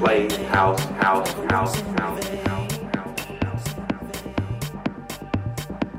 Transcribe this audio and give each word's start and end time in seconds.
play 0.00 0.26
house, 0.46 0.82
house, 1.04 1.30
house, 1.50 1.78
house. 1.98 2.24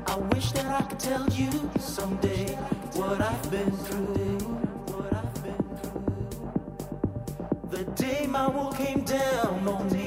I 0.08 0.16
wish 0.32 0.50
that 0.52 0.66
I 0.66 0.82
could 0.82 0.98
tell 0.98 1.28
you 1.28 1.50
someday 1.78 2.56
what 2.98 3.20
I've 3.20 3.48
been 3.48 3.70
through. 3.70 4.38
What 4.90 5.12
I've 5.14 5.44
been 5.44 5.64
through. 5.78 6.50
The 7.70 7.84
day 8.02 8.26
my 8.26 8.48
wall 8.48 8.72
came 8.72 9.04
down 9.04 9.68
on 9.68 9.88
me. 9.92 10.01